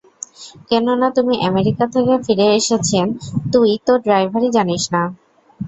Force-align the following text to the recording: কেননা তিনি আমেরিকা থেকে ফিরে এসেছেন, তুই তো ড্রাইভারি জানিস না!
কেননা 0.69 1.07
তিনি 1.15 1.35
আমেরিকা 1.49 1.85
থেকে 1.93 2.13
ফিরে 2.25 2.47
এসেছেন, 2.59 3.07
তুই 3.53 3.69
তো 3.85 3.93
ড্রাইভারি 4.05 4.49
জানিস 4.57 4.83
না! 4.93 5.01